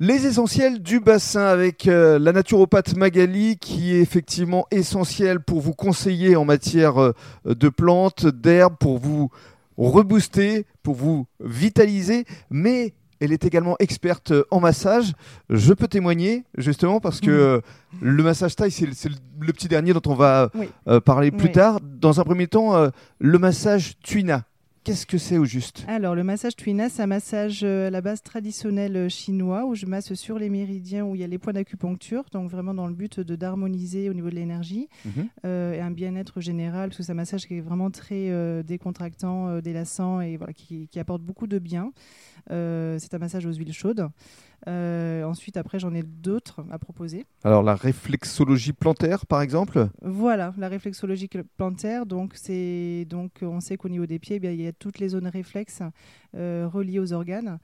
Les 0.00 0.26
essentiels 0.26 0.82
du 0.82 0.98
bassin 0.98 1.44
avec 1.46 1.86
euh, 1.86 2.18
la 2.18 2.32
naturopathe 2.32 2.96
Magali 2.96 3.56
qui 3.58 3.94
est 3.94 4.00
effectivement 4.00 4.66
essentielle 4.72 5.38
pour 5.38 5.60
vous 5.60 5.72
conseiller 5.72 6.34
en 6.34 6.44
matière 6.44 7.00
euh, 7.00 7.12
de 7.44 7.68
plantes, 7.68 8.26
d'herbes, 8.26 8.74
pour 8.78 8.98
vous 8.98 9.30
rebooster, 9.76 10.66
pour 10.82 10.96
vous 10.96 11.26
vitaliser, 11.40 12.24
mais 12.50 12.94
elle 13.20 13.32
est 13.32 13.44
également 13.44 13.76
experte 13.78 14.32
en 14.50 14.60
massage. 14.60 15.12
Je 15.48 15.72
peux 15.72 15.88
témoigner 15.88 16.44
justement 16.58 17.00
parce 17.00 17.20
que 17.20 17.30
euh, 17.30 17.60
le 18.02 18.22
massage 18.22 18.56
taille, 18.56 18.72
c'est 18.72 18.86
le, 18.86 19.52
petit 19.52 19.68
dernier 19.68 19.92
dont 19.92 20.02
on 20.06 20.14
va 20.14 20.50
Oui. 20.54 20.68
euh, 20.88 21.00
parler 21.00 21.30
plus 21.30 21.52
tard. 21.52 21.78
Dans 21.80 22.20
un 22.20 22.24
premier 22.24 22.48
temps, 22.48 22.74
euh, 22.74 22.88
le 23.20 23.38
massage 23.38 23.94
tuina. 24.02 24.42
Qu'est-ce 24.84 25.06
que 25.06 25.16
c'est 25.16 25.38
au 25.38 25.46
juste? 25.46 25.82
Alors, 25.88 26.14
le 26.14 26.22
massage 26.24 26.56
Tuina, 26.56 26.90
c'est 26.90 27.00
un 27.02 27.06
massage 27.06 27.62
euh, 27.64 27.86
à 27.86 27.90
la 27.90 28.02
base 28.02 28.20
traditionnel 28.22 28.94
euh, 28.98 29.08
chinois 29.08 29.64
où 29.64 29.74
je 29.74 29.86
masse 29.86 30.12
sur 30.12 30.38
les 30.38 30.50
méridiens 30.50 31.06
où 31.06 31.14
il 31.14 31.22
y 31.22 31.24
a 31.24 31.26
les 31.26 31.38
points 31.38 31.54
d'acupuncture, 31.54 32.24
donc 32.32 32.50
vraiment 32.50 32.74
dans 32.74 32.86
le 32.86 32.92
but 32.92 33.18
de 33.18 33.34
d'harmoniser 33.34 34.10
au 34.10 34.12
niveau 34.12 34.28
de 34.28 34.34
l'énergie 34.34 34.90
Mhm. 35.06 35.28
euh, 35.46 35.72
et 35.72 35.80
un 35.80 35.90
bien-être 35.90 36.42
général, 36.42 36.90
parce 36.90 36.98
que 36.98 37.02
c'est 37.02 37.12
un 37.12 37.14
massage 37.14 37.46
qui 37.46 37.56
est 37.56 37.60
vraiment 37.62 37.90
très 37.90 38.28
euh, 38.28 38.62
décontractant, 38.62 39.48
euh, 39.48 39.60
délassant 39.62 40.20
et 40.20 40.36
voilà, 40.36 40.52
qui, 40.52 40.86
qui 40.88 40.98
apporte 41.00 41.22
beaucoup 41.22 41.46
de 41.46 41.58
bien. 41.58 41.90
C'est 42.50 43.14
un 43.14 43.18
massage 43.18 43.46
aux 43.46 43.54
huiles 43.54 43.72
chaudes. 43.72 44.06
Ensuite, 44.66 45.56
après, 45.56 45.78
j'en 45.78 45.94
ai 45.94 46.02
d'autres 46.02 46.62
à 46.70 46.78
proposer. 46.78 47.24
Alors 47.42 47.62
la 47.62 47.74
réflexologie 47.74 48.74
plantaire, 48.74 49.24
par 49.26 49.40
exemple? 49.40 49.88
Voilà, 50.02 50.52
la 50.58 50.68
réflexologie 50.68 51.30
plantaire. 51.56 52.04
Donc, 52.04 52.32
c'est 52.34 53.06
donc 53.08 53.30
on 53.40 53.60
sait 53.60 53.78
qu'au 53.78 53.88
niveau 53.88 54.04
des 54.04 54.18
pieds, 54.18 54.36
eh 54.36 54.40
bien, 54.40 54.50
il 54.50 54.60
y 54.60 54.66
a 54.66 54.72
toutes 54.78 54.98
les 54.98 55.08
zones 55.10 55.26
réflexes 55.28 55.82
euh, 56.36 56.68
reliées 56.72 56.98
aux 57.00 57.12
organes, 57.12 57.58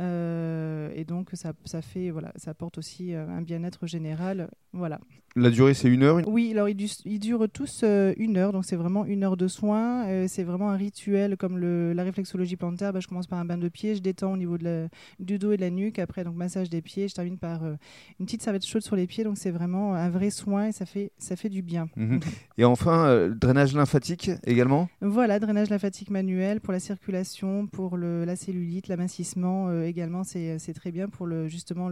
Euh, 0.00 0.90
et 0.96 1.04
donc 1.04 1.28
ça, 1.34 1.52
ça 1.64 1.80
fait 1.80 2.10
voilà, 2.10 2.32
ça 2.36 2.50
apporte 2.50 2.78
aussi 2.78 3.14
euh, 3.14 3.28
un 3.28 3.42
bien-être 3.42 3.86
général. 3.86 4.48
Voilà. 4.72 4.98
La 5.36 5.50
durée, 5.50 5.74
c'est 5.74 5.88
une 5.88 6.02
heure 6.02 6.20
Oui, 6.28 6.50
alors 6.52 6.68
ils, 6.68 6.74
du- 6.76 6.88
ils 7.04 7.18
durent 7.20 7.48
tous 7.48 7.84
une 8.16 8.36
heure, 8.36 8.52
donc 8.52 8.64
c'est 8.64 8.74
vraiment 8.76 9.04
une 9.04 9.22
heure 9.24 9.36
de 9.36 9.46
soins. 9.48 10.26
C'est 10.28 10.42
vraiment 10.44 10.70
un 10.70 10.76
rituel 10.76 11.36
comme 11.36 11.58
le, 11.58 11.92
la 11.92 12.02
réflexologie 12.04 12.56
plantaire. 12.56 12.92
Bah, 12.92 13.00
je 13.00 13.06
commence 13.08 13.26
par 13.26 13.38
un 13.40 13.44
bain 13.44 13.58
de 13.58 13.68
pied, 13.68 13.94
je 13.96 14.00
détends 14.00 14.32
au 14.32 14.36
niveau 14.36 14.58
de 14.58 14.64
la- 14.64 14.88
du 15.20 15.38
dos 15.38 15.52
et 15.52 15.56
de 15.56 15.60
la 15.62 15.70
nuque. 15.70 15.98
Après, 16.00 16.22
donc 16.24 16.34
massage 16.36 16.70
des 16.70 16.82
pieds. 16.82 17.06
Je 17.08 17.14
termine 17.14 17.38
par 17.38 17.64
euh, 17.64 17.74
une 18.20 18.26
petite 18.26 18.42
serviette 18.42 18.64
chaude 18.66 18.82
sur 18.82 18.94
les 18.96 19.06
pieds. 19.08 19.22
Donc 19.24 19.38
c'est 19.38 19.50
vraiment 19.52 19.94
un 19.94 20.08
vrai 20.10 20.30
soin 20.30 20.68
et 20.68 20.72
ça 20.72 20.86
fait, 20.86 21.10
ça 21.18 21.34
fait 21.36 21.48
du 21.50 21.62
bien. 21.62 21.88
Mhm. 21.96 22.20
Et 22.58 22.64
enfin, 22.64 23.06
euh, 23.06 23.28
drainage 23.34 23.74
lymphatique 23.74 24.30
également? 24.46 24.88
Voilà, 25.00 25.38
drainage 25.40 25.70
lymphatique 25.70 26.10
manuel 26.10 26.53
pour 26.60 26.72
la 26.72 26.80
circulation, 26.80 27.66
pour 27.66 27.96
la 27.96 28.36
cellulite, 28.36 28.88
l'amincissement 28.88 29.68
euh, 29.68 29.84
également, 29.84 30.24
c'est 30.24 30.58
c'est 30.58 30.74
très 30.74 30.92
bien 30.92 31.08
pour 31.08 31.26
le, 31.26 31.48
justement 31.48 31.90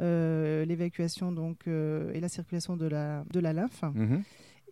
euh, 0.00 0.64
l'évacuation 0.64 1.34
euh, 1.68 2.12
et 2.12 2.20
la 2.20 2.28
circulation 2.28 2.76
de 2.76 2.86
la, 2.86 3.24
de 3.32 3.40
la 3.40 3.52
lymphe. 3.52 3.82
Mhm. 3.94 4.22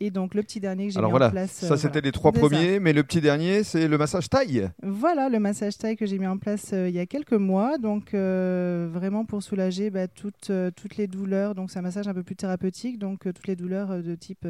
Et 0.00 0.10
donc 0.10 0.34
le 0.34 0.42
petit 0.42 0.58
dernier 0.58 0.86
que 0.88 0.92
j'ai 0.94 1.00
mis 1.00 1.08
voilà, 1.10 1.28
en 1.28 1.30
place. 1.30 1.52
ça 1.52 1.74
euh, 1.74 1.76
c'était 1.76 1.88
voilà. 1.92 2.06
les 2.06 2.12
trois 2.12 2.32
ça. 2.32 2.38
premiers, 2.40 2.80
mais 2.80 2.92
le 2.92 3.02
petit 3.04 3.20
dernier, 3.20 3.62
c'est 3.62 3.86
le 3.86 3.98
massage 3.98 4.28
taille. 4.28 4.68
Voilà 4.82 5.28
le 5.28 5.38
massage 5.38 5.78
taille 5.78 5.96
que 5.96 6.06
j'ai 6.06 6.18
mis 6.18 6.26
en 6.26 6.38
place 6.38 6.70
euh, 6.72 6.88
il 6.88 6.94
y 6.94 6.98
a 6.98 7.06
quelques 7.06 7.32
mois, 7.34 7.78
donc 7.78 8.14
euh, 8.14 8.88
vraiment 8.92 9.24
pour 9.24 9.42
soulager 9.42 9.90
bah, 9.90 10.08
toutes, 10.08 10.50
toutes 10.76 10.96
les 10.96 11.06
douleurs. 11.06 11.54
Donc 11.54 11.70
c'est 11.70 11.78
un 11.78 11.82
massage 11.82 12.08
un 12.08 12.14
peu 12.14 12.22
plus 12.22 12.34
thérapeutique, 12.36 12.98
donc 12.98 13.20
toutes 13.24 13.46
les 13.46 13.54
douleurs 13.56 14.02
de 14.02 14.14
type 14.16 14.46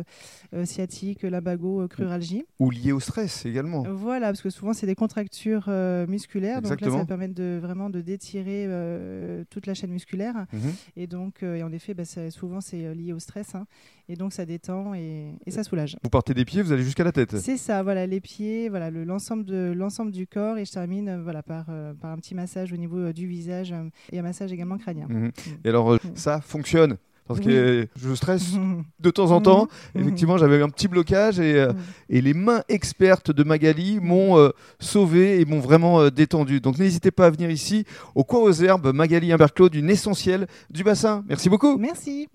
sciatique, 0.65 1.23
lumbago, 1.23 1.83
euh, 1.83 1.89
cruralgie. 1.89 2.45
Ou 2.59 2.71
lié 2.71 2.93
au 2.93 3.01
stress 3.01 3.45
également. 3.47 3.83
Voilà, 3.89 4.29
parce 4.29 4.43
que 4.43 4.51
souvent 4.51 4.73
c'est 4.73 4.87
des 4.87 4.95
contractures 4.95 5.69
musculaires, 6.09 6.63
donc 6.63 6.71
là 6.71 6.75
Exactement. 6.75 6.99
ça 7.01 7.05
permet 7.07 7.29
de 7.29 7.59
vraiment 7.61 7.91
de 7.91 8.01
d'étirer 8.01 8.65
euh, 8.67 9.45
toute 9.51 9.67
la 9.67 9.75
chaîne 9.75 9.91
musculaire, 9.91 10.47
Mhm. 10.53 10.73
et 10.97 11.07
donc 11.07 11.43
euh, 11.43 11.57
et 11.57 11.63
en 11.63 11.73
effet, 11.73 11.95
bah, 11.95 12.05
ça- 12.05 12.31
souvent 12.31 12.61
c'est 12.61 12.95
lié 12.95 13.13
au 13.13 13.19
stress, 13.19 13.55
hein, 13.55 13.67
et 14.09 14.17
donc 14.17 14.33
ça 14.33 14.45
détend 14.47 14.95
et, 14.95 15.32
et 15.47 15.51
ça 15.51 15.63
soulage. 15.65 15.97
Vous 16.03 16.11
partez 16.11 16.35
des 16.35 16.45
pieds, 16.45 16.63
vous 16.63 16.73
allez 16.73 16.83
jusqu'à 16.83 17.05
la 17.05 17.13
tête. 17.13 17.37
C'est 17.39 17.57
ça, 17.57 17.83
voilà 17.83 18.07
les 18.07 18.21
pieds, 18.21 18.69
voilà 18.69 18.91
le- 18.91 19.05
l'ensemble 19.05 19.45
de 19.45 19.73
l'ensemble 19.77 20.13
du 20.13 20.27
corps, 20.27 20.59
et 20.59 20.65
je 20.65 20.73
termine 20.73 21.09
euh, 21.09 21.23
voilà 21.23 21.43
par 21.43 21.67
euh, 21.69 21.93
par 21.95 22.11
un 22.13 22.17
petit 22.17 22.35
massage 22.35 22.73
au 22.73 22.77
niveau 22.77 22.99
euh, 22.99 23.13
du 23.13 23.27
visage 23.27 23.73
euh, 23.73 23.89
et 24.13 24.19
un 24.19 24.23
massage 24.23 24.53
également 24.53 24.79
crânien. 24.79 25.07
Mhm. 25.09 25.31
Et 25.65 25.69
alors, 25.69 25.93
euh, 25.95 25.99
ça 26.15 26.41
fonctionne 26.41 26.97
parce 27.29 27.39
que 27.41 27.87
je 27.97 28.15
stresse 28.15 28.53
de 29.01 29.11
temps 29.11 29.31
en 29.31 29.41
temps. 29.41 29.69
Mhm. 29.95 30.01
Effectivement, 30.03 30.37
j'avais 30.39 30.61
un 30.61 30.69
petit 30.69 30.89
blocage 30.89 31.39
et, 31.41 31.67
et 32.11 32.21
les 32.21 32.35
mains 32.35 32.63
expertes 32.69 33.31
de 33.31 33.45
Magali 33.45 34.01
m'ont 34.01 34.37
euh, 34.39 34.51
sauvé 34.81 35.41
et 35.41 35.45
m'ont 35.45 35.61
vraiment 35.61 36.01
euh, 36.01 36.11
détendu. 36.11 36.61
Donc 36.61 36.79
n'hésitez 36.79 37.11
pas 37.13 37.27
à 37.27 37.31
venir 37.31 37.49
ici 37.51 37.85
au 38.17 38.25
coin 38.25 38.41
aux 38.41 38.53
herbes. 38.53 38.93
Magali 38.93 39.33
Humbert-Claude, 39.33 39.75
une 39.75 39.89
essentielle 39.89 40.47
du 40.69 40.83
bassin. 40.85 41.25
Merci 41.29 41.49
beaucoup. 41.49 41.79
Merci. 41.79 42.29